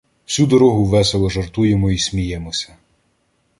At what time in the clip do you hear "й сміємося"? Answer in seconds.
1.91-2.75